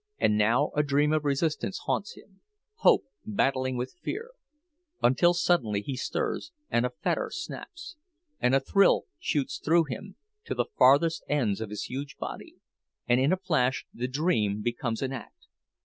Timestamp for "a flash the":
13.31-14.07